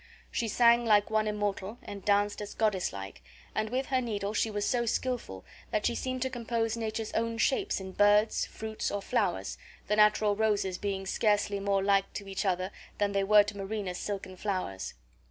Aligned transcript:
She 0.31 0.47
sang 0.47 0.83
like 0.83 1.11
one 1.11 1.27
immortal, 1.27 1.77
and 1.83 2.03
danced 2.03 2.41
as 2.41 2.55
goddess 2.55 2.91
like, 2.91 3.21
and 3.53 3.69
with 3.69 3.85
her 3.89 4.01
needle 4.01 4.33
she 4.33 4.49
was 4.49 4.65
so 4.65 4.87
skilful 4.87 5.45
that 5.69 5.85
she 5.85 5.93
seemed 5.93 6.23
to 6.23 6.29
compose 6.31 6.75
nature's 6.75 7.11
own 7.13 7.37
shapes 7.37 7.79
in 7.79 7.91
birds, 7.91 8.43
fruits, 8.47 8.89
or 8.89 9.03
flowers, 9.03 9.59
the 9.85 9.95
natural 9.97 10.35
roses 10.35 10.79
being 10.79 11.05
scarcely 11.05 11.59
more 11.59 11.83
like 11.83 12.11
to 12.13 12.27
each 12.27 12.45
other 12.45 12.71
than 12.97 13.11
they 13.11 13.23
were 13.23 13.43
to 13.43 13.55
Marina's 13.55 13.99
silken 13.99 14.35
flowers. 14.35 14.95